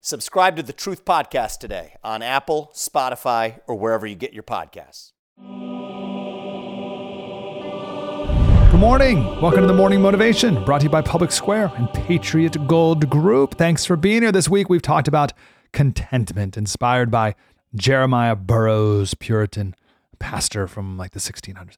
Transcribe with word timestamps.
Subscribe 0.00 0.54
to 0.54 0.62
the 0.62 0.72
Truth 0.72 1.04
Podcast 1.04 1.58
today 1.58 1.94
on 2.04 2.22
Apple, 2.22 2.70
Spotify, 2.72 3.58
or 3.66 3.74
wherever 3.74 4.06
you 4.06 4.14
get 4.14 4.32
your 4.32 4.44
podcasts. 4.44 5.10
Good 8.70 8.78
morning. 8.80 9.24
Welcome 9.40 9.62
to 9.62 9.66
the 9.66 9.74
Morning 9.74 10.00
Motivation, 10.00 10.64
brought 10.64 10.82
to 10.82 10.84
you 10.84 10.90
by 10.90 11.02
Public 11.02 11.32
Square 11.32 11.72
and 11.76 11.92
Patriot 11.92 12.68
Gold 12.68 13.10
Group. 13.10 13.56
Thanks 13.58 13.84
for 13.84 13.96
being 13.96 14.22
here 14.22 14.30
this 14.30 14.48
week. 14.48 14.68
We've 14.68 14.80
talked 14.80 15.08
about 15.08 15.32
contentment, 15.72 16.56
inspired 16.56 17.10
by 17.10 17.34
Jeremiah 17.74 18.36
Burroughs, 18.36 19.14
Puritan 19.14 19.74
pastor 20.20 20.68
from 20.68 20.96
like 20.96 21.10
the 21.10 21.20
1600s. 21.20 21.76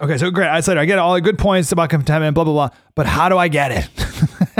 Okay, 0.00 0.18
so 0.18 0.32
great. 0.32 0.48
I 0.48 0.60
said 0.60 0.78
I 0.78 0.84
get 0.84 0.98
all 0.98 1.14
the 1.14 1.20
good 1.20 1.38
points 1.38 1.70
about 1.70 1.90
contentment, 1.90 2.34
blah 2.34 2.42
blah 2.42 2.52
blah. 2.52 2.70
But 2.96 3.06
how 3.06 3.28
do 3.28 3.38
I 3.38 3.46
get 3.46 3.70
it? 3.70 3.88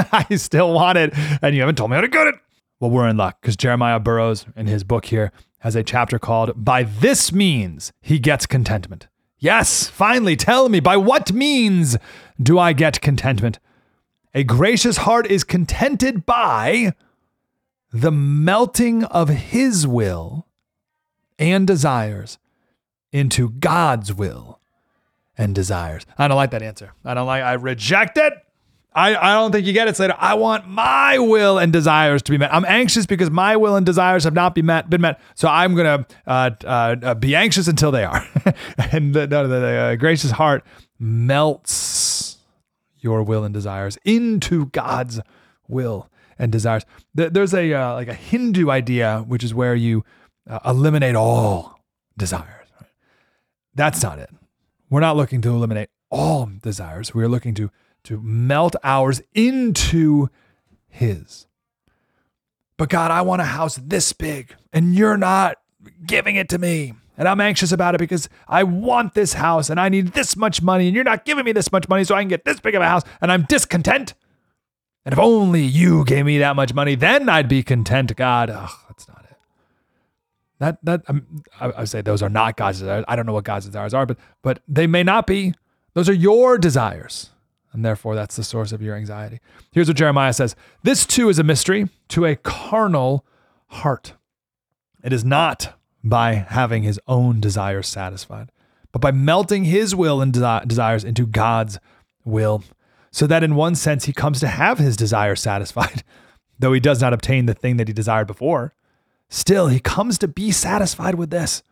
I 0.12 0.36
still 0.36 0.72
want 0.72 0.98
it, 0.98 1.12
and 1.42 1.52
you 1.52 1.62
haven't 1.62 1.74
told 1.74 1.90
me 1.90 1.96
how 1.96 2.02
to 2.02 2.08
get 2.08 2.28
it. 2.28 2.36
Well, 2.82 2.90
we're 2.90 3.06
in 3.06 3.16
luck 3.16 3.40
because 3.40 3.56
Jeremiah 3.56 4.00
Burroughs 4.00 4.44
in 4.56 4.66
his 4.66 4.82
book 4.82 5.04
here 5.04 5.30
has 5.60 5.76
a 5.76 5.84
chapter 5.84 6.18
called 6.18 6.64
"By 6.64 6.82
This 6.82 7.32
Means 7.32 7.92
He 8.00 8.18
Gets 8.18 8.44
Contentment." 8.44 9.06
Yes, 9.38 9.86
finally, 9.86 10.34
tell 10.34 10.68
me 10.68 10.80
by 10.80 10.96
what 10.96 11.32
means 11.32 11.96
do 12.42 12.58
I 12.58 12.72
get 12.72 13.00
contentment? 13.00 13.60
A 14.34 14.42
gracious 14.42 14.96
heart 14.96 15.30
is 15.30 15.44
contented 15.44 16.26
by 16.26 16.94
the 17.92 18.10
melting 18.10 19.04
of 19.04 19.28
His 19.28 19.86
will 19.86 20.48
and 21.38 21.68
desires 21.68 22.40
into 23.12 23.50
God's 23.50 24.12
will 24.12 24.58
and 25.38 25.54
desires. 25.54 26.04
I 26.18 26.26
don't 26.26 26.36
like 26.36 26.50
that 26.50 26.64
answer. 26.64 26.94
I 27.04 27.14
don't 27.14 27.28
like, 27.28 27.44
I 27.44 27.52
reject 27.52 28.18
it. 28.18 28.32
I, 28.94 29.16
I 29.16 29.34
don't 29.34 29.52
think 29.52 29.66
you 29.66 29.72
get 29.72 29.88
it, 29.88 29.96
Slater. 29.96 30.14
I 30.18 30.34
want 30.34 30.68
my 30.68 31.18
will 31.18 31.58
and 31.58 31.72
desires 31.72 32.22
to 32.22 32.32
be 32.32 32.38
met. 32.38 32.52
I'm 32.52 32.64
anxious 32.66 33.06
because 33.06 33.30
my 33.30 33.56
will 33.56 33.76
and 33.76 33.86
desires 33.86 34.24
have 34.24 34.34
not 34.34 34.54
been 34.54 34.66
met. 34.66 34.90
Been 34.90 35.00
met. 35.00 35.20
So 35.34 35.48
I'm 35.48 35.74
gonna 35.74 36.06
uh, 36.26 36.50
uh, 36.64 37.14
be 37.14 37.34
anxious 37.34 37.68
until 37.68 37.90
they 37.90 38.04
are. 38.04 38.26
and 38.92 39.14
the, 39.14 39.26
the, 39.26 39.46
the 39.46 39.66
uh, 39.66 39.96
gracious 39.96 40.32
heart 40.32 40.64
melts 40.98 42.38
your 42.98 43.22
will 43.22 43.44
and 43.44 43.54
desires 43.54 43.98
into 44.04 44.66
God's 44.66 45.20
will 45.68 46.08
and 46.38 46.52
desires. 46.52 46.84
There's 47.14 47.54
a 47.54 47.72
uh, 47.72 47.94
like 47.94 48.08
a 48.08 48.14
Hindu 48.14 48.70
idea, 48.70 49.24
which 49.26 49.42
is 49.42 49.54
where 49.54 49.74
you 49.74 50.04
uh, 50.48 50.58
eliminate 50.66 51.14
all 51.14 51.78
desires. 52.16 52.68
That's 53.74 54.02
not 54.02 54.18
it. 54.18 54.30
We're 54.90 55.00
not 55.00 55.16
looking 55.16 55.40
to 55.42 55.48
eliminate 55.48 55.88
all 56.10 56.50
desires. 56.62 57.14
We're 57.14 57.28
looking 57.28 57.54
to 57.54 57.70
to 58.04 58.20
melt 58.20 58.76
ours 58.82 59.22
into 59.34 60.28
His. 60.88 61.46
But 62.76 62.88
God, 62.88 63.10
I 63.10 63.22
want 63.22 63.42
a 63.42 63.46
house 63.46 63.76
this 63.76 64.12
big, 64.12 64.54
and 64.72 64.94
you're 64.94 65.16
not 65.16 65.58
giving 66.06 66.36
it 66.36 66.48
to 66.50 66.58
me. 66.58 66.94
And 67.18 67.28
I'm 67.28 67.40
anxious 67.40 67.72
about 67.72 67.94
it 67.94 67.98
because 67.98 68.28
I 68.48 68.64
want 68.64 69.14
this 69.14 69.34
house 69.34 69.68
and 69.68 69.78
I 69.78 69.88
need 69.88 70.08
this 70.08 70.36
much 70.36 70.62
money, 70.62 70.86
and 70.86 70.94
you're 70.94 71.04
not 71.04 71.24
giving 71.24 71.44
me 71.44 71.52
this 71.52 71.70
much 71.70 71.88
money 71.88 72.04
so 72.04 72.14
I 72.14 72.22
can 72.22 72.28
get 72.28 72.44
this 72.44 72.60
big 72.60 72.74
of 72.74 72.82
a 72.82 72.88
house, 72.88 73.02
and 73.20 73.30
I'm 73.30 73.42
discontent. 73.42 74.14
And 75.04 75.12
if 75.12 75.18
only 75.18 75.62
you 75.62 76.04
gave 76.04 76.24
me 76.24 76.38
that 76.38 76.56
much 76.56 76.74
money, 76.74 76.94
then 76.94 77.28
I'd 77.28 77.48
be 77.48 77.62
content, 77.62 78.14
God. 78.16 78.50
Ugh, 78.50 78.70
that's 78.88 79.08
not 79.08 79.26
it. 79.30 79.36
That 80.60 80.78
that 80.84 81.02
um, 81.08 81.44
I, 81.60 81.72
I 81.78 81.84
say 81.84 82.00
those 82.00 82.22
are 82.22 82.28
not 82.28 82.56
God's 82.56 82.80
desires. 82.80 83.04
I 83.08 83.16
don't 83.16 83.26
know 83.26 83.32
what 83.32 83.44
God's 83.44 83.66
desires 83.66 83.94
are, 83.94 84.06
but 84.06 84.18
but 84.42 84.62
they 84.66 84.86
may 84.86 85.02
not 85.02 85.26
be. 85.26 85.54
Those 85.94 86.08
are 86.08 86.14
your 86.14 86.56
desires 86.56 87.31
and 87.72 87.84
therefore 87.84 88.14
that's 88.14 88.36
the 88.36 88.44
source 88.44 88.72
of 88.72 88.82
your 88.82 88.96
anxiety. 88.96 89.40
Here's 89.72 89.88
what 89.88 89.96
Jeremiah 89.96 90.32
says 90.32 90.54
This 90.82 91.06
too 91.06 91.28
is 91.28 91.38
a 91.38 91.44
mystery 91.44 91.88
to 92.08 92.24
a 92.24 92.36
carnal 92.36 93.24
heart. 93.68 94.14
It 95.02 95.12
is 95.12 95.24
not 95.24 95.78
by 96.04 96.34
having 96.34 96.82
his 96.82 97.00
own 97.06 97.40
desires 97.40 97.88
satisfied, 97.88 98.50
but 98.92 99.00
by 99.00 99.10
melting 99.10 99.64
his 99.64 99.94
will 99.94 100.20
and 100.20 100.32
de- 100.32 100.62
desires 100.66 101.04
into 101.04 101.26
God's 101.26 101.78
will, 102.24 102.62
so 103.10 103.26
that 103.26 103.42
in 103.42 103.54
one 103.54 103.74
sense 103.74 104.04
he 104.04 104.12
comes 104.12 104.40
to 104.40 104.48
have 104.48 104.78
his 104.78 104.96
desires 104.96 105.40
satisfied, 105.40 106.04
though 106.58 106.72
he 106.72 106.80
does 106.80 107.00
not 107.00 107.12
obtain 107.12 107.46
the 107.46 107.54
thing 107.54 107.76
that 107.76 107.88
he 107.88 107.94
desired 107.94 108.26
before. 108.26 108.74
Still, 109.28 109.68
he 109.68 109.80
comes 109.80 110.18
to 110.18 110.28
be 110.28 110.52
satisfied 110.52 111.14
with 111.14 111.30
this 111.30 111.62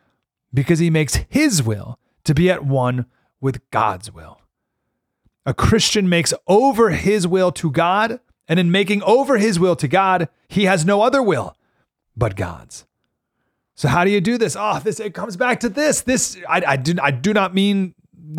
because 0.53 0.78
he 0.78 0.91
makes 0.91 1.17
his 1.28 1.62
will 1.62 1.99
to 2.25 2.34
be 2.34 2.50
at 2.50 2.65
one 2.65 3.06
with 3.41 3.69
God's 3.71 4.11
will. 4.12 4.40
A 5.47 5.55
Christian 5.55 6.09
makes 6.09 6.34
over 6.47 6.91
his 6.91 7.27
will 7.27 7.51
to 7.53 7.71
God, 7.71 8.21
and 8.47 8.61
in 8.61 8.71
making 8.71 9.03
over 9.03 9.39
his 9.39 9.59
will 9.59 9.77
to 9.77 9.89
God, 9.89 10.28
he 10.49 10.65
has 10.65 10.84
no 10.84 11.03
other 11.03 11.23
will 11.23 11.56
but 12.17 12.37
God's. 12.37 12.87
So 13.75 13.89
how 13.89 14.05
do 14.05 14.11
you 14.11 14.21
do 14.21 14.37
this? 14.37 14.56
Oh, 14.59 14.79
this 14.81 15.00
it 15.00 15.15
comes 15.15 15.37
back 15.37 15.61
to 15.61 15.69
this. 15.69 16.03
This 16.03 16.37
I, 16.49 16.62
I 16.67 16.77
did 16.77 17.00
I 17.00 17.11
do 17.11 17.33
not 17.33 17.55
mean 17.55 17.95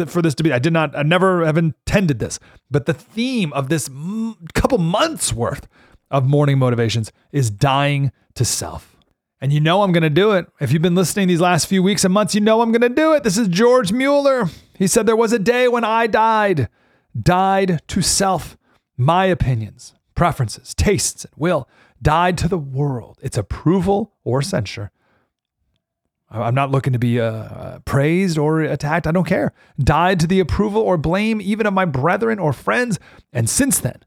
for 0.06 0.22
this 0.22 0.36
to 0.36 0.44
be. 0.44 0.54
I 0.54 0.60
did 0.60 0.74
not. 0.74 0.96
I 0.96 1.04
never 1.04 1.46
have 1.46 1.58
intended 1.58 2.20
this. 2.20 2.40
But 2.70 2.86
the 2.86 2.94
theme 2.94 3.52
of 3.54 3.70
this 3.70 3.90
m- 3.90 4.38
couple 4.54 4.78
months 4.78 5.34
worth 5.34 5.68
of 6.12 6.28
morning 6.28 6.60
motivations 6.60 7.12
is 7.32 7.50
dying 7.50 8.12
to 8.36 8.46
self. 8.46 8.96
And 9.42 9.52
you 9.52 9.60
know 9.60 9.82
I'm 9.82 9.92
going 9.92 10.04
to 10.04 10.10
do 10.10 10.34
it. 10.34 10.46
If 10.60 10.72
you've 10.72 10.84
been 10.84 10.94
listening 10.94 11.28
these 11.28 11.42
last 11.42 11.66
few 11.66 11.82
weeks 11.82 12.04
and 12.06 12.14
months, 12.14 12.36
you 12.36 12.42
know 12.42 12.62
I'm 12.62 12.72
going 12.72 12.82
to 12.82 12.90
do 12.90 13.14
it. 13.14 13.24
This 13.24 13.38
is 13.40 13.48
George 13.48 13.92
Mueller. 13.92 14.50
He 14.78 14.86
said 14.86 15.08
there 15.08 15.16
was 15.16 15.34
a 15.34 15.40
day 15.40 15.68
when 15.68 15.84
I 15.84 16.06
died 16.06 16.70
died 17.20 17.82
to 17.88 18.02
self, 18.02 18.58
my 18.98 19.26
opinions, 19.26 19.94
preferences, 20.16 20.74
tastes, 20.74 21.26
and 21.26 21.34
will, 21.36 21.68
died 22.02 22.38
to 22.40 22.48
the 22.48 22.58
world, 22.58 23.18
its 23.22 23.38
approval 23.38 24.14
or 24.24 24.42
censure. 24.42 24.92
I'm 26.30 26.56
not 26.56 26.72
looking 26.72 26.94
to 26.94 27.00
be 27.00 27.20
uh, 27.20 27.80
praised 27.80 28.38
or 28.38 28.62
attacked. 28.62 29.06
I 29.06 29.12
don't 29.12 29.28
care. 29.28 29.52
Died 29.78 30.20
to 30.22 30.28
the 30.28 30.40
approval 30.40 30.82
or 30.82 30.98
blame 30.98 31.42
even 31.42 31.66
of 31.66 31.74
my 31.74 31.84
brethren 31.84 32.40
or 32.40 32.54
friends. 32.54 33.00
And 33.34 33.50
since 33.50 33.80
then, 33.80 34.00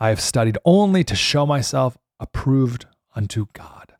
I 0.00 0.08
have 0.08 0.20
studied 0.20 0.56
only 0.64 1.04
to 1.04 1.14
show 1.14 1.44
myself 1.44 1.98
approved 2.18 2.86
unto 3.14 3.46
God. 3.52 3.92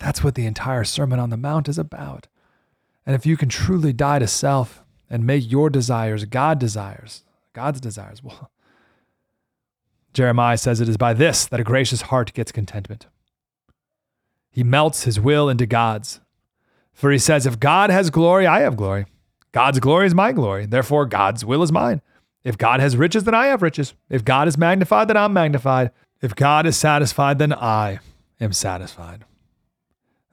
That's 0.00 0.22
what 0.22 0.34
the 0.34 0.46
entire 0.46 0.84
Sermon 0.84 1.20
on 1.20 1.30
the 1.30 1.36
Mount 1.36 1.68
is 1.68 1.78
about. 1.78 2.26
And 3.06 3.14
if 3.14 3.24
you 3.24 3.36
can 3.36 3.48
truly 3.48 3.92
die 3.92 4.18
to 4.18 4.26
self 4.26 4.84
and 5.08 5.24
make 5.24 5.50
your 5.50 5.70
desires 5.70 6.24
God 6.26 6.58
desires, 6.58 7.24
God's 7.58 7.80
desires. 7.80 8.22
Well, 8.22 8.52
Jeremiah 10.14 10.56
says 10.56 10.80
it 10.80 10.88
is 10.88 10.96
by 10.96 11.12
this 11.12 11.44
that 11.46 11.58
a 11.58 11.64
gracious 11.64 12.02
heart 12.02 12.32
gets 12.34 12.52
contentment. 12.52 13.08
he 14.48 14.62
melts 14.62 15.02
his 15.02 15.18
will 15.18 15.48
into 15.48 15.66
God's. 15.66 16.20
For 16.92 17.10
he 17.10 17.18
says, 17.18 17.46
If 17.46 17.58
God 17.58 17.90
has 17.90 18.10
glory, 18.10 18.46
I 18.46 18.60
have 18.60 18.76
glory. 18.76 19.06
God's 19.50 19.80
glory 19.80 20.06
is 20.06 20.14
my 20.14 20.30
glory. 20.30 20.66
Therefore, 20.66 21.04
God's 21.04 21.44
will 21.44 21.64
is 21.64 21.72
mine. 21.72 22.00
If 22.44 22.56
God 22.56 22.78
has 22.78 22.96
riches, 22.96 23.24
then 23.24 23.34
I 23.34 23.46
have 23.46 23.60
riches. 23.60 23.94
If 24.08 24.24
God 24.24 24.46
is 24.46 24.56
magnified, 24.56 25.08
then 25.08 25.16
I'm 25.16 25.32
magnified. 25.32 25.90
If 26.22 26.36
God 26.36 26.64
is 26.64 26.76
satisfied, 26.76 27.40
then 27.40 27.52
I 27.52 27.98
am 28.40 28.52
satisfied. 28.52 29.24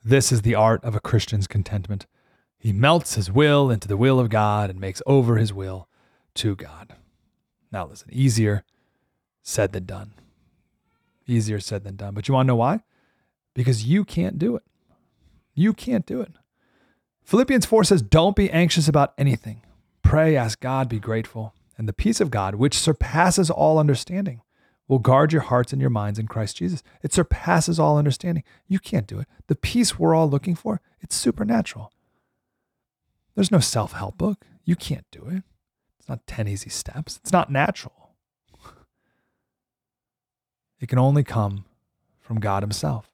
This 0.04 0.32
is 0.32 0.44
the 0.44 0.54
art 0.54 0.84
of 0.84 0.94
a 0.94 1.00
Christian's 1.00 1.48
contentment. 1.48 2.06
He 2.60 2.72
melts 2.72 3.16
his 3.16 3.32
will 3.32 3.72
into 3.72 3.88
the 3.88 3.98
will 3.98 4.20
of 4.20 4.30
God 4.30 4.70
and 4.70 4.80
makes 4.80 5.02
over 5.08 5.38
his 5.38 5.52
will 5.54 5.88
to 6.36 6.56
God. 6.56 6.96
Now, 7.76 7.88
listen, 7.88 8.08
easier 8.10 8.64
said 9.42 9.74
than 9.74 9.84
done. 9.84 10.14
Easier 11.28 11.60
said 11.60 11.84
than 11.84 11.98
done. 11.98 12.14
But 12.14 12.26
you 12.26 12.34
want 12.34 12.46
to 12.46 12.48
know 12.48 12.56
why? 12.56 12.80
Because 13.54 13.84
you 13.84 14.06
can't 14.06 14.40
do 14.40 14.56
it. 14.56 14.64
You 15.54 15.74
can't 15.74 16.06
do 16.06 16.22
it. 16.22 16.32
Philippians 17.26 17.66
4 17.66 17.84
says, 17.84 18.02
Don't 18.02 18.34
be 18.34 18.50
anxious 18.50 18.88
about 18.88 19.14
anything. 19.18 19.62
Pray, 20.04 20.38
ask 20.38 20.62
God, 20.62 20.88
be 20.88 21.02
grateful. 21.02 21.54
And 21.78 21.86
the 21.86 21.92
peace 21.92 22.22
of 22.22 22.32
God, 22.32 22.56
which 22.56 22.80
surpasses 22.80 23.50
all 23.50 23.78
understanding, 23.78 24.42
will 24.88 25.00
guard 25.00 25.34
your 25.34 25.42
hearts 25.42 25.74
and 25.74 25.82
your 25.82 25.90
minds 25.90 26.18
in 26.18 26.28
Christ 26.28 26.56
Jesus. 26.56 26.82
It 27.04 27.12
surpasses 27.12 27.78
all 27.78 27.98
understanding. 27.98 28.46
You 28.70 28.80
can't 28.80 29.06
do 29.06 29.20
it. 29.20 29.28
The 29.48 29.56
peace 29.56 30.00
we're 30.00 30.16
all 30.16 30.30
looking 30.30 30.56
for, 30.56 30.80
it's 31.02 31.18
supernatural. 31.18 31.92
There's 33.36 33.52
no 33.52 33.60
self 33.60 33.92
help 33.92 34.18
book. 34.18 34.46
You 34.64 34.78
can't 34.78 35.06
do 35.12 35.26
it. 35.26 35.44
It's 36.06 36.10
not 36.10 36.28
10 36.28 36.48
easy 36.48 36.70
steps. 36.70 37.18
It's 37.18 37.32
not 37.32 37.52
natural. 37.52 38.12
It 40.80 40.88
can 40.88 41.00
only 41.00 41.24
come 41.24 41.66
from 42.20 42.40
God 42.40 42.62
Himself. 42.62 43.10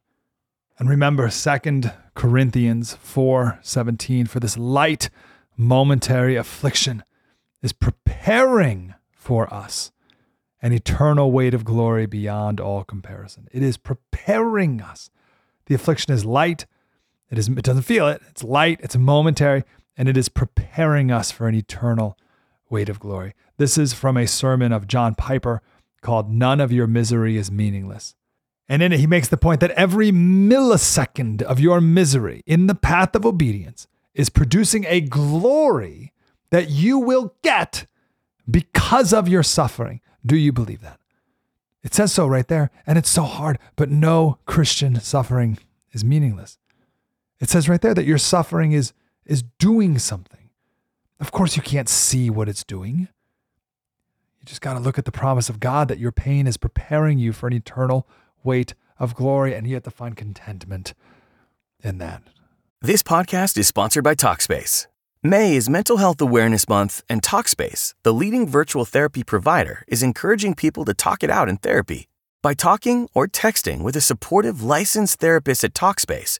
And 0.78 0.90
remember 0.90 1.30
2 1.30 1.84
Corinthians 2.16 2.96
4:17 2.96 4.28
for 4.28 4.42
this 4.42 4.58
light 4.58 5.10
momentary 5.56 6.36
affliction 6.36 7.06
is 7.62 7.72
preparing 7.72 8.94
for 9.14 9.54
us 9.54 9.94
an 10.62 10.74
eternal 10.74 11.32
weight 11.32 11.54
of 11.54 11.64
glory 11.64 12.08
beyond 12.08 12.60
all 12.60 12.84
comparison. 12.84 13.48
It 13.54 13.64
is 13.64 13.78
preparing 13.78 14.82
us. 14.82 15.10
The 15.68 15.76
affliction 15.76 16.14
is 16.14 16.26
light. 16.26 16.66
It, 17.30 17.38
is, 17.38 17.48
it 17.48 17.64
doesn't 17.64 17.84
feel 17.84 18.10
it. 18.10 18.22
It's 18.32 18.44
light. 18.44 18.82
It's 18.84 18.98
momentary. 18.98 19.64
And 19.96 20.10
it 20.10 20.18
is 20.18 20.28
preparing 20.28 21.10
us 21.10 21.32
for 21.32 21.48
an 21.48 21.56
eternal 21.56 22.18
weight 22.72 22.90
of 22.90 23.00
glory. 23.00 23.34
This 23.58 23.78
is 23.78 23.94
from 23.94 24.18
a 24.18 24.26
sermon 24.26 24.72
of 24.72 24.88
John 24.88 25.14
Piper 25.16 25.62
called 26.02 26.32
None 26.32 26.60
of 26.60 26.72
Your 26.72 26.88
Misery 26.88 27.38
is 27.38 27.52
Meaningless. 27.52 28.16
And 28.68 28.82
in 28.82 28.94
it, 28.94 29.00
he 29.00 29.08
makes 29.08 29.28
the 29.28 29.38
point 29.38 29.60
that 29.60 29.72
every 29.72 30.12
millisecond 30.12 31.42
of 31.42 31.60
your 31.60 31.82
misery 31.82 32.42
in 32.46 32.68
the 32.68 32.76
path 32.76 33.16
of 33.16 33.26
obedience 33.26 33.88
is 34.14 34.30
producing 34.30 34.86
a 34.86 35.02
glory 35.02 36.14
that 36.52 36.70
you 36.70 36.98
will 36.98 37.36
get 37.44 37.86
because 38.50 39.14
of 39.14 39.28
your 39.28 39.44
suffering. 39.44 40.02
Do 40.26 40.36
you 40.36 40.52
believe 40.52 40.82
that? 40.82 41.00
It 41.84 41.94
says 41.94 42.14
so 42.14 42.28
right 42.28 42.48
there, 42.48 42.70
and 42.86 42.98
it's 42.98 43.10
so 43.10 43.24
hard, 43.24 43.58
but 43.76 43.90
no 43.90 44.38
Christian 44.46 45.00
suffering 45.00 45.58
is 45.92 46.06
meaningless. 46.06 46.58
It 47.40 47.50
says 47.50 47.68
right 47.68 47.82
there 47.82 47.96
that 47.96 48.06
your 48.06 48.20
suffering 48.20 48.72
is, 48.72 48.94
is 49.26 49.44
doing 49.60 49.98
something. 49.98 50.41
Of 51.22 51.32
course, 51.32 51.56
you 51.56 51.62
can't 51.62 51.88
see 51.88 52.32
what 52.32 52.50
it's 52.50 52.64
doing. 52.64 53.08
You 54.40 54.46
just 54.46 54.60
got 54.60 54.74
to 54.74 54.80
look 54.80 54.98
at 54.98 55.06
the 55.06 55.12
promise 55.12 55.50
of 55.50 55.60
God 55.60 55.88
that 55.88 56.00
your 56.00 56.12
pain 56.12 56.48
is 56.48 56.58
preparing 56.58 57.20
you 57.20 57.32
for 57.32 57.46
an 57.46 57.54
eternal 57.54 58.08
weight 58.44 58.74
of 58.98 59.14
glory, 59.14 59.54
and 59.54 59.68
you 59.68 59.76
have 59.76 59.84
to 59.84 59.92
find 59.92 60.18
contentment 60.18 60.96
in 61.84 62.00
that. 62.00 62.24
This 62.82 63.04
podcast 63.04 63.56
is 63.60 63.68
sponsored 63.68 64.04
by 64.04 64.16
Talkspace. 64.16 64.88
May 65.22 65.56
is 65.56 65.70
Mental 65.70 65.98
Health 65.98 66.20
Awareness 66.20 66.68
Month, 66.68 67.04
and 67.08 67.22
Talkspace, 67.22 67.94
the 68.02 68.12
leading 68.12 68.48
virtual 68.48 68.86
therapy 68.86 69.24
provider, 69.24 69.86
is 69.88 70.02
encouraging 70.02 70.56
people 70.56 70.86
to 70.86 70.96
talk 70.96 71.24
it 71.24 71.30
out 71.30 71.48
in 71.48 71.58
therapy. 71.58 72.08
By 72.42 72.56
talking 72.56 73.08
or 73.14 73.28
texting 73.28 73.84
with 73.84 73.96
a 73.96 74.02
supportive 74.02 74.64
licensed 74.64 75.20
therapist 75.20 75.64
at 75.64 75.76
Talkspace, 75.76 76.40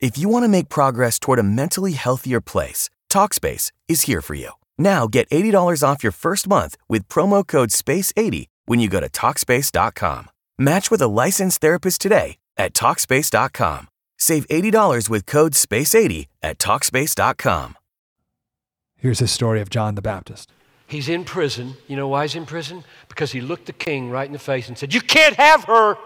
If 0.00 0.18
you 0.18 0.28
want 0.28 0.44
to 0.44 0.48
make 0.48 0.68
progress 0.68 1.18
toward 1.18 1.38
a 1.38 1.44
mentally 1.44 1.92
healthier 1.92 2.40
place, 2.40 2.90
Talkspace 3.08 3.70
is 3.88 4.02
here 4.02 4.20
for 4.20 4.34
you. 4.34 4.50
Now 4.76 5.06
get 5.06 5.28
$80 5.30 5.86
off 5.86 6.02
your 6.02 6.12
first 6.12 6.48
month 6.48 6.76
with 6.88 7.08
promo 7.08 7.46
code 7.46 7.70
SPACE80 7.70 8.46
when 8.66 8.80
you 8.80 8.88
go 8.88 9.00
to 9.00 9.08
Talkspace.com. 9.08 10.28
Match 10.58 10.90
with 10.90 11.00
a 11.00 11.08
licensed 11.08 11.60
therapist 11.60 12.00
today 12.00 12.36
at 12.56 12.74
Talkspace.com. 12.74 13.88
Save 14.18 14.46
$80 14.48 15.08
with 15.08 15.26
code 15.26 15.52
SPACE80 15.52 16.26
at 16.42 16.58
Talkspace.com. 16.58 17.76
Here's 18.98 19.18
his 19.18 19.30
story 19.30 19.60
of 19.60 19.70
John 19.70 19.94
the 19.94 20.02
Baptist. 20.02 20.50
He's 20.86 21.08
in 21.08 21.24
prison. 21.24 21.74
You 21.88 21.96
know 21.96 22.08
why 22.08 22.22
he's 22.24 22.34
in 22.34 22.46
prison? 22.46 22.84
Because 23.08 23.32
he 23.32 23.40
looked 23.40 23.66
the 23.66 23.72
king 23.72 24.10
right 24.10 24.26
in 24.26 24.32
the 24.32 24.38
face 24.38 24.68
and 24.68 24.76
said, 24.76 24.92
You 24.94 25.00
can't 25.00 25.36
have 25.36 25.64
her. 25.64 25.96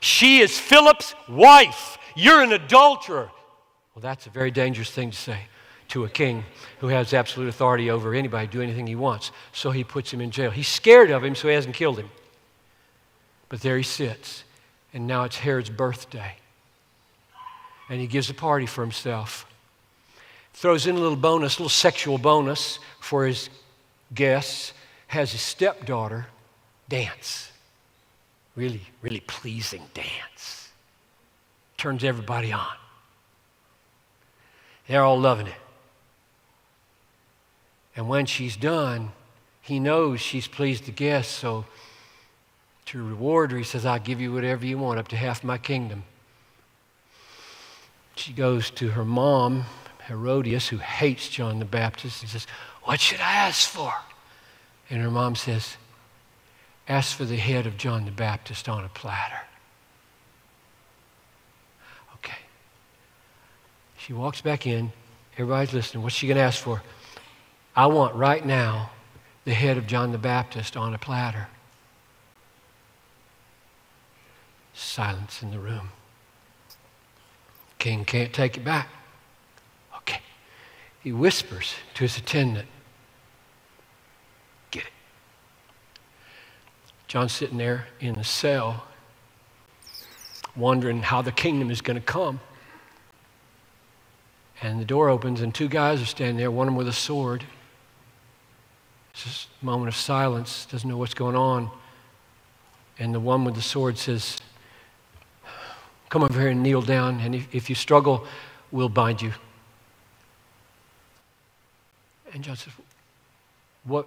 She 0.00 0.40
is 0.40 0.58
Philip's 0.58 1.14
wife. 1.28 1.98
You're 2.16 2.42
an 2.42 2.52
adulterer. 2.52 3.30
Well, 3.94 4.00
that's 4.00 4.26
a 4.26 4.30
very 4.30 4.50
dangerous 4.50 4.90
thing 4.90 5.10
to 5.10 5.16
say 5.16 5.38
to 5.88 6.04
a 6.04 6.08
king 6.08 6.44
who 6.78 6.88
has 6.88 7.14
absolute 7.14 7.48
authority 7.48 7.90
over 7.90 8.12
anybody, 8.14 8.46
do 8.48 8.60
anything 8.60 8.86
he 8.86 8.96
wants. 8.96 9.30
So 9.52 9.70
he 9.70 9.84
puts 9.84 10.12
him 10.12 10.20
in 10.20 10.30
jail. 10.30 10.50
He's 10.50 10.68
scared 10.68 11.10
of 11.10 11.22
him, 11.22 11.34
so 11.34 11.48
he 11.48 11.54
hasn't 11.54 11.76
killed 11.76 11.98
him. 11.98 12.10
But 13.48 13.60
there 13.60 13.76
he 13.76 13.84
sits, 13.84 14.42
and 14.92 15.06
now 15.06 15.24
it's 15.24 15.36
Herod's 15.36 15.70
birthday. 15.70 16.34
And 17.88 18.00
he 18.00 18.08
gives 18.08 18.28
a 18.30 18.34
party 18.34 18.66
for 18.66 18.82
himself 18.82 19.46
throws 20.56 20.86
in 20.86 20.96
a 20.96 20.98
little 20.98 21.16
bonus, 21.16 21.58
a 21.58 21.60
little 21.60 21.68
sexual 21.68 22.16
bonus 22.16 22.78
for 22.98 23.26
his 23.26 23.50
guests, 24.14 24.72
has 25.06 25.32
his 25.32 25.42
stepdaughter 25.42 26.26
dance. 26.88 27.52
Really, 28.56 28.80
really 29.02 29.20
pleasing 29.20 29.82
dance. 29.92 30.65
Turns 31.76 32.04
everybody 32.04 32.52
on. 32.52 32.74
They're 34.88 35.02
all 35.02 35.18
loving 35.18 35.46
it. 35.46 35.54
And 37.96 38.08
when 38.08 38.26
she's 38.26 38.56
done, 38.56 39.12
he 39.62 39.80
knows 39.80 40.20
she's 40.20 40.46
pleased 40.46 40.84
the 40.84 40.92
guests, 40.92 41.34
so 41.34 41.64
to 42.86 43.02
reward 43.02 43.50
her, 43.50 43.58
he 43.58 43.64
says, 43.64 43.84
I'll 43.84 43.98
give 43.98 44.20
you 44.20 44.32
whatever 44.32 44.64
you 44.64 44.78
want, 44.78 44.98
up 44.98 45.08
to 45.08 45.16
half 45.16 45.42
my 45.42 45.58
kingdom. 45.58 46.04
She 48.14 48.32
goes 48.32 48.70
to 48.70 48.90
her 48.90 49.04
mom 49.04 49.64
Herodias, 50.06 50.68
who 50.68 50.78
hates 50.78 51.28
John 51.28 51.58
the 51.58 51.64
Baptist, 51.64 52.22
and 52.22 52.30
says, 52.30 52.46
What 52.84 53.00
should 53.00 53.20
I 53.20 53.32
ask 53.32 53.68
for? 53.68 53.92
And 54.88 55.02
her 55.02 55.10
mom 55.10 55.34
says, 55.34 55.76
Ask 56.88 57.16
for 57.16 57.24
the 57.24 57.36
head 57.36 57.66
of 57.66 57.76
John 57.76 58.04
the 58.04 58.12
Baptist 58.12 58.68
on 58.68 58.84
a 58.84 58.88
platter. 58.88 59.40
Okay. 62.14 62.38
She 64.06 64.12
walks 64.12 64.40
back 64.40 64.68
in. 64.68 64.92
Everybody's 65.32 65.72
listening. 65.72 66.04
What's 66.04 66.14
she 66.14 66.28
going 66.28 66.36
to 66.36 66.42
ask 66.44 66.62
for? 66.62 66.80
I 67.74 67.86
want 67.86 68.14
right 68.14 68.46
now 68.46 68.90
the 69.44 69.52
head 69.52 69.76
of 69.78 69.88
John 69.88 70.12
the 70.12 70.18
Baptist 70.18 70.76
on 70.76 70.94
a 70.94 70.98
platter. 70.98 71.48
Silence 74.74 75.42
in 75.42 75.50
the 75.50 75.58
room. 75.58 75.88
King 77.80 78.04
can't 78.04 78.32
take 78.32 78.56
it 78.56 78.64
back. 78.64 78.86
Okay. 79.96 80.20
He 81.02 81.10
whispers 81.10 81.74
to 81.94 82.04
his 82.04 82.16
attendant, 82.16 82.68
Get 84.70 84.84
it. 84.84 84.92
John's 87.08 87.32
sitting 87.32 87.58
there 87.58 87.88
in 87.98 88.14
the 88.14 88.22
cell, 88.22 88.84
wondering 90.54 91.02
how 91.02 91.22
the 91.22 91.32
kingdom 91.32 91.72
is 91.72 91.80
going 91.80 91.96
to 91.96 92.00
come. 92.00 92.38
And 94.62 94.80
the 94.80 94.84
door 94.84 95.08
opens, 95.08 95.40
and 95.40 95.54
two 95.54 95.68
guys 95.68 96.00
are 96.00 96.06
standing 96.06 96.36
there, 96.36 96.50
one 96.50 96.68
of 96.68 96.72
them 96.72 96.78
with 96.78 96.88
a 96.88 96.92
sword. 96.92 97.44
It's 99.12 99.24
just 99.24 99.48
a 99.60 99.64
moment 99.64 99.88
of 99.88 99.96
silence, 99.96 100.66
doesn't 100.66 100.88
know 100.88 100.96
what's 100.96 101.14
going 101.14 101.36
on. 101.36 101.70
And 102.98 103.14
the 103.14 103.20
one 103.20 103.44
with 103.44 103.54
the 103.54 103.62
sword 103.62 103.98
says, 103.98 104.38
Come 106.08 106.22
over 106.22 106.40
here 106.40 106.50
and 106.50 106.62
kneel 106.62 106.82
down, 106.82 107.20
and 107.20 107.34
if, 107.34 107.54
if 107.54 107.68
you 107.68 107.74
struggle, 107.74 108.26
we'll 108.70 108.88
bind 108.88 109.20
you 109.20 109.32
And 112.36 112.44
John 112.44 112.54
says, 112.54 112.74
What? 113.84 114.06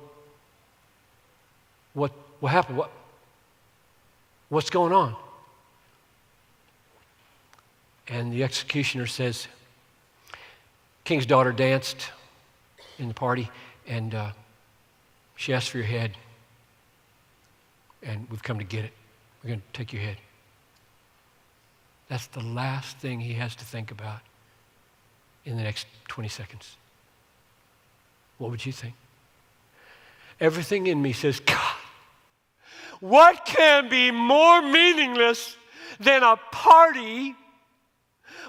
What, 1.95 2.11
what 2.39 2.51
happened? 2.51 2.77
What, 2.77 2.91
what's 4.49 4.69
going 4.69 4.93
on? 4.93 5.15
And 8.07 8.31
the 8.31 8.43
executioner 8.43 9.07
says, 9.07 9.47
King's 11.09 11.25
daughter 11.25 11.51
danced 11.51 12.11
in 12.99 13.07
the 13.07 13.15
party, 13.15 13.49
and 13.87 14.13
uh, 14.13 14.29
she 15.35 15.55
asked 15.55 15.71
for 15.71 15.79
your 15.79 15.87
head, 15.87 16.15
and 18.03 18.27
we've 18.29 18.43
come 18.43 18.59
to 18.59 18.63
get 18.63 18.85
it. 18.85 18.93
We're 19.43 19.47
going 19.47 19.61
to 19.61 19.73
take 19.73 19.91
your 19.91 20.03
head. 20.03 20.17
That's 22.09 22.27
the 22.27 22.41
last 22.41 22.99
thing 22.99 23.19
he 23.19 23.33
has 23.33 23.55
to 23.55 23.65
think 23.65 23.89
about 23.89 24.19
in 25.45 25.57
the 25.57 25.63
next 25.63 25.87
20 26.09 26.29
seconds. 26.29 26.75
What 28.37 28.51
would 28.51 28.63
you 28.63 28.71
think? 28.71 28.93
Everything 30.39 30.85
in 30.85 31.01
me 31.01 31.13
says, 31.13 31.39
God, 31.39 31.75
what 32.99 33.45
can 33.45 33.89
be 33.89 34.11
more 34.11 34.61
meaningless 34.61 35.57
than 35.99 36.21
a 36.21 36.37
party 36.51 37.35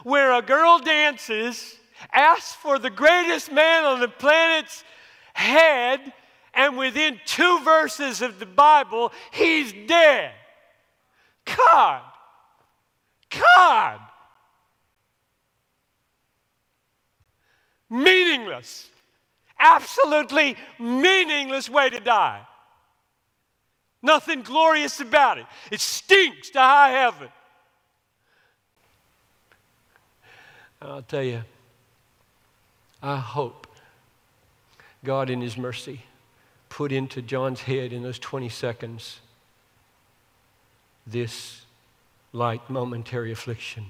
where 0.02 0.34
a 0.34 0.42
girl 0.42 0.78
dances, 0.78 1.79
asks 2.12 2.54
for 2.54 2.78
the 2.78 2.90
greatest 2.90 3.52
man 3.52 3.84
on 3.84 4.00
the 4.00 4.08
planet's 4.08 4.84
head, 5.32 6.12
and 6.54 6.76
within 6.76 7.20
two 7.24 7.60
verses 7.60 8.22
of 8.22 8.38
the 8.38 8.46
Bible, 8.46 9.12
he's 9.30 9.72
dead? 9.86 10.32
God, 11.44 12.02
God. 13.56 14.00
Meaningless. 17.88 18.88
Absolutely 19.58 20.56
meaningless 20.78 21.68
way 21.68 21.90
to 21.90 22.00
die. 22.00 22.46
Nothing 24.02 24.42
glorious 24.42 25.00
about 25.00 25.38
it. 25.38 25.46
It 25.70 25.80
stinks 25.80 26.50
to 26.50 26.58
high 26.58 26.90
heaven. 26.90 27.28
I'll 30.80 31.02
tell 31.02 31.22
you, 31.22 31.42
I 33.02 33.16
hope 33.16 33.66
God, 35.04 35.30
in 35.30 35.40
His 35.40 35.56
mercy, 35.56 36.02
put 36.68 36.92
into 36.92 37.22
John's 37.22 37.62
head 37.62 37.92
in 37.92 38.02
those 38.02 38.18
20 38.18 38.48
seconds 38.48 39.20
this 41.06 41.62
light 42.32 42.68
momentary 42.68 43.32
affliction 43.32 43.86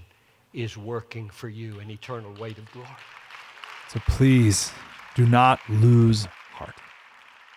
is 0.54 0.76
working 0.76 1.28
for 1.28 1.48
you 1.48 1.80
an 1.80 1.90
eternal 1.90 2.32
weight 2.34 2.58
of 2.58 2.70
glory. 2.72 2.88
So 3.88 4.00
please 4.06 4.72
do 5.14 5.26
not 5.26 5.60
lose 5.68 6.26
heart. 6.52 6.76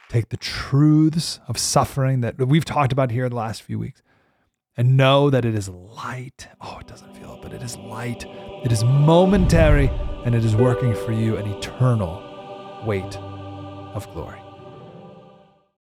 Take 0.09 0.29
the 0.29 0.37
truths 0.37 1.39
of 1.47 1.57
suffering 1.57 2.21
that 2.21 2.37
we've 2.39 2.65
talked 2.65 2.91
about 2.91 3.11
here 3.11 3.25
in 3.25 3.29
the 3.29 3.37
last 3.37 3.61
few 3.61 3.79
weeks 3.79 4.01
and 4.75 4.97
know 4.97 5.29
that 5.29 5.45
it 5.45 5.55
is 5.55 5.69
light. 5.69 6.47
Oh, 6.59 6.79
it 6.79 6.87
doesn't 6.87 7.15
feel 7.15 7.35
it, 7.35 7.41
but 7.43 7.53
it 7.53 7.61
is 7.61 7.77
light. 7.77 8.25
It 8.63 8.71
is 8.71 8.83
momentary 8.83 9.91
and 10.25 10.35
it 10.35 10.45
is 10.45 10.55
working 10.55 10.95
for 10.95 11.11
you 11.11 11.37
an 11.37 11.47
eternal 11.47 12.21
weight 12.85 13.17
of 13.95 14.11
glory. 14.13 14.42